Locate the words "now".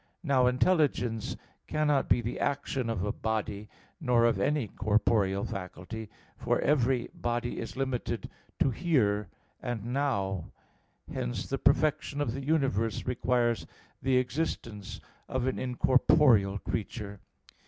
0.23-0.47, 9.93-10.45